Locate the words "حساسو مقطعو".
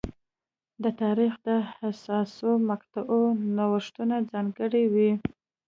1.73-3.21